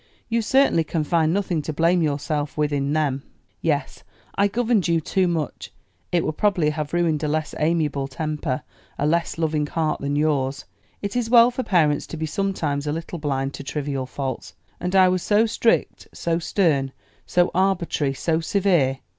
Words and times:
You 0.29 0.41
certainly 0.41 0.83
can 0.83 1.03
find 1.03 1.31
nothing 1.31 1.61
to 1.61 1.71
blame 1.71 2.01
yourself 2.01 2.57
with 2.57 2.73
in 2.73 2.93
them." 2.93 3.21
"Yes; 3.61 4.03
I 4.33 4.47
governed 4.47 4.87
you 4.87 4.99
too 4.99 5.27
much. 5.27 5.71
It 6.11 6.25
would 6.25 6.37
probably 6.37 6.71
have 6.71 6.91
ruined 6.91 7.21
a 7.21 7.27
less 7.27 7.53
amiable 7.59 8.07
temper, 8.07 8.63
a 8.97 9.05
less 9.05 9.37
loving 9.37 9.67
heart, 9.67 10.01
than 10.01 10.15
yours. 10.15 10.65
It 11.03 11.15
is 11.15 11.29
well 11.29 11.51
for 11.51 11.61
parents 11.61 12.07
to 12.07 12.17
be 12.17 12.25
sometimes 12.25 12.87
a 12.87 12.91
little 12.91 13.19
blind 13.19 13.53
to 13.53 13.63
trivial 13.63 14.07
faults. 14.07 14.55
And 14.79 14.95
I 14.95 15.07
was 15.07 15.21
so 15.21 15.45
strict, 15.45 16.07
so 16.15 16.39
stern, 16.39 16.93
so 17.27 17.51
arbitrary, 17.53 18.15
so 18.15 18.39
severe. 18.39 19.01